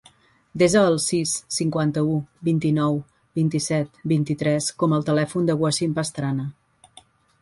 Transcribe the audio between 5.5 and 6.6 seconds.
del Wassim Pastrana.